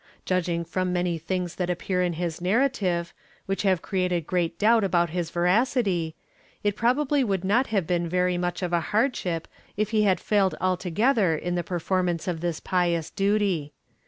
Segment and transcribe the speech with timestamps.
[0.25, 3.13] Judging from many things that appear in his narrative,
[3.45, 6.15] which have created great doubt about his veracity,
[6.63, 10.55] it probably would not have been very much of a hardship if he had failed
[10.59, 13.73] altogether in the performance of this pious duty.